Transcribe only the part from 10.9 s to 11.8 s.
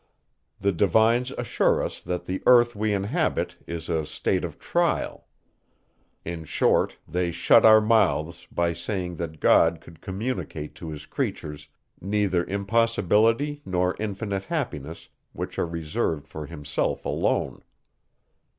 creatures